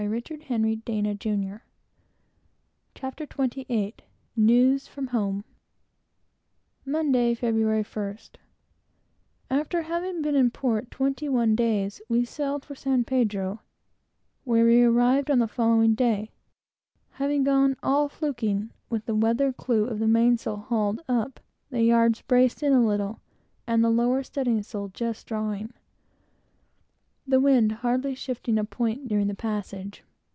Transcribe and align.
CHAPTER 0.03 0.33
XXVIII 0.35 0.81
AN 0.87 1.05
OLD 1.05 1.19
FRIEND 1.21 1.61
A 2.97 3.01
VICTIM 3.01 3.27
CALIFORNIA 3.29 3.61
RANGERS 3.69 3.93
NEWS 4.35 4.87
FROM 4.87 5.07
HOME 5.09 5.35
LAST 5.35 5.45
LOOKS 5.45 6.87
Monday, 6.87 7.35
Feb. 7.35 7.83
1st. 7.85 8.29
After 9.51 9.81
having 9.83 10.23
been 10.23 10.33
in 10.33 10.49
port 10.49 10.89
twenty 10.89 11.29
one 11.29 11.55
days, 11.55 12.01
we 12.09 12.25
sailed 12.25 12.65
for 12.65 12.73
San 12.73 13.03
Pedro, 13.03 13.61
where 14.43 14.65
we 14.65 14.81
arrived 14.81 15.29
on 15.29 15.37
the 15.37 15.47
following 15.47 15.93
day, 15.93 16.31
having 17.11 17.43
gone 17.43 17.75
"all 17.83 18.09
fluking," 18.09 18.71
with 18.89 19.05
the 19.05 19.13
weather 19.13 19.53
clew 19.53 19.85
of 19.85 19.99
the 19.99 20.07
mainsail 20.07 20.57
hauled 20.57 20.99
up, 21.07 21.39
the 21.69 21.83
yards 21.83 22.23
braced 22.23 22.63
in 22.63 22.73
a 22.73 22.83
little, 22.83 23.21
and 23.67 23.83
the 23.83 23.91
lower 23.91 24.23
studding 24.23 24.63
sails 24.63 24.89
just 24.95 25.27
drawing; 25.27 25.71
the 27.27 27.39
wind 27.39 27.71
hardly 27.71 28.13
shifting 28.15 28.57
a 28.57 28.65
point 28.65 29.07
during 29.07 29.27
the 29.27 29.35
passage. 29.35 30.03